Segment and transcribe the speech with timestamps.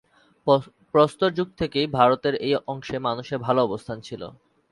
[0.93, 4.27] প্রস্তর যুগ থেকেই ভারতের এই অংশে মানুষের ভালো অবস্থান ছিলো।